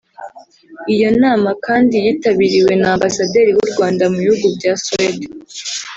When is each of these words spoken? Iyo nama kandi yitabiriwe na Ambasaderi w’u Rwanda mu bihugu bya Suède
Iyo 0.93 1.09
nama 1.23 1.49
kandi 1.65 1.95
yitabiriwe 2.05 2.73
na 2.81 2.89
Ambasaderi 2.95 3.51
w’u 3.57 3.67
Rwanda 3.71 4.03
mu 4.11 4.17
bihugu 4.23 4.45
bya 4.57 4.73
Suède 4.83 5.25